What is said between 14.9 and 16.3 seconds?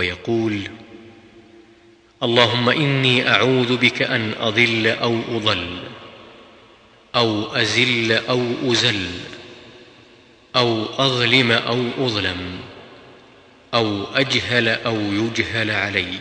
يجهل علي.